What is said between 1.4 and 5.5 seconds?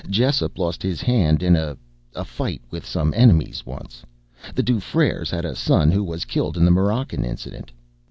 in a a fight with some enemies once. The Dufreres had